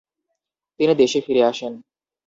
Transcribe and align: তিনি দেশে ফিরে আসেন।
তিনি 0.79 0.93
দেশে 0.95 1.19
ফিরে 1.21 1.41
আসেন। 1.43 1.73